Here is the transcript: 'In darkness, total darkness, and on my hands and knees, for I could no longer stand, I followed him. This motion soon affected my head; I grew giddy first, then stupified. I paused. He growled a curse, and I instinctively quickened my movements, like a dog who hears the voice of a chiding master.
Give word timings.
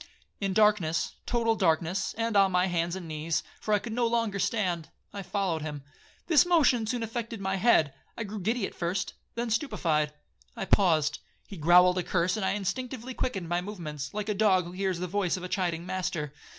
'In 0.39 0.51
darkness, 0.53 1.17
total 1.27 1.55
darkness, 1.55 2.15
and 2.17 2.35
on 2.35 2.51
my 2.51 2.65
hands 2.65 2.95
and 2.95 3.07
knees, 3.07 3.43
for 3.59 3.71
I 3.71 3.77
could 3.77 3.93
no 3.93 4.07
longer 4.07 4.39
stand, 4.39 4.89
I 5.13 5.21
followed 5.21 5.61
him. 5.61 5.83
This 6.25 6.43
motion 6.43 6.87
soon 6.87 7.03
affected 7.03 7.39
my 7.39 7.57
head; 7.57 7.93
I 8.17 8.23
grew 8.23 8.39
giddy 8.39 8.67
first, 8.71 9.13
then 9.35 9.51
stupified. 9.51 10.11
I 10.55 10.65
paused. 10.65 11.19
He 11.47 11.55
growled 11.55 11.99
a 11.99 12.03
curse, 12.03 12.35
and 12.35 12.43
I 12.43 12.53
instinctively 12.53 13.13
quickened 13.13 13.47
my 13.47 13.61
movements, 13.61 14.11
like 14.11 14.27
a 14.27 14.33
dog 14.33 14.65
who 14.65 14.71
hears 14.71 14.97
the 14.97 15.05
voice 15.05 15.37
of 15.37 15.43
a 15.43 15.47
chiding 15.47 15.85
master. 15.85 16.33